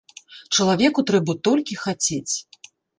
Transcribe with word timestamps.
Чалавеку 0.57 1.05
трэба 1.13 1.37
толькі 1.47 1.81
хацець. 1.83 2.35